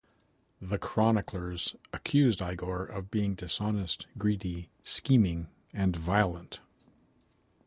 [0.59, 6.59] The chroniclers accused Igor of being dishonest, greedy, scheming, and violent.